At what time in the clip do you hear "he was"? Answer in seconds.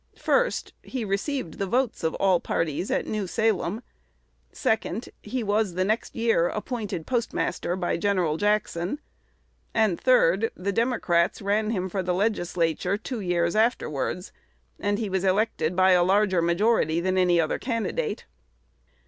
5.21-5.75, 14.97-15.23